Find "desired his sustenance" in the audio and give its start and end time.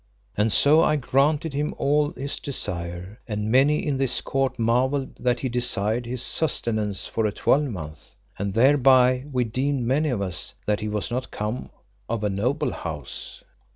5.47-7.05